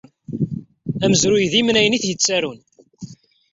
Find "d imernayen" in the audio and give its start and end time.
1.51-1.97